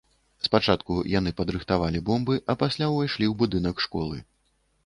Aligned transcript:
Спачатку 0.45 0.95
яны 1.19 1.33
падрыхтавалі 1.41 2.03
бомбы, 2.09 2.39
а 2.53 2.57
пасля 2.65 2.91
ўвайшлі 2.93 3.25
ў 3.29 3.33
будынак 3.43 3.77
школы. 3.87 4.17